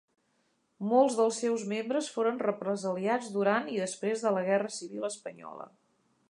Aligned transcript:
Molts 0.93 1.17
dels 1.19 1.41
seus 1.43 1.65
membres 1.73 2.09
foren 2.15 2.41
represaliats 2.45 3.29
durant 3.37 3.69
i 3.75 3.79
després 3.83 4.25
de 4.25 4.33
la 4.39 4.45
Guerra 4.49 4.73
Civil 4.79 5.07
espanyola. 5.13 5.71